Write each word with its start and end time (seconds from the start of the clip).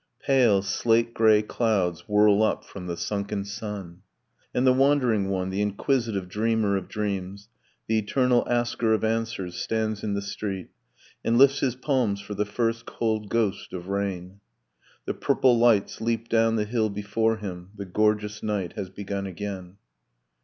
Pale 0.23 0.63
slate 0.63 1.13
grey 1.13 1.43
clouds 1.43 2.09
whirl 2.09 2.41
up 2.41 2.65
from 2.65 2.87
the 2.87 2.97
sunken 2.97 3.45
sun. 3.45 4.01
And 4.51 4.65
the 4.65 4.73
wandering 4.73 5.29
one, 5.29 5.51
the 5.51 5.61
inquisitive 5.61 6.27
dreamer 6.27 6.75
of 6.75 6.87
dreams, 6.87 7.49
The 7.85 7.99
eternal 7.99 8.43
asker 8.49 8.95
of 8.95 9.03
answers, 9.03 9.57
stands 9.57 10.03
in 10.03 10.15
the 10.15 10.21
street, 10.23 10.69
And 11.23 11.37
lifts 11.37 11.59
his 11.59 11.75
palms 11.75 12.19
for 12.19 12.33
the 12.33 12.45
first 12.47 12.87
cold 12.87 13.29
ghost 13.29 13.73
of 13.73 13.89
rain. 13.89 14.39
The 15.05 15.13
purple 15.13 15.59
lights 15.59 16.01
leap 16.01 16.29
down 16.29 16.55
the 16.55 16.65
hill 16.65 16.89
before 16.89 17.37
him. 17.37 17.69
The 17.75 17.85
gorgeous 17.85 18.41
night 18.41 18.73
has 18.73 18.89
begun 18.89 19.27
again. 19.27 19.77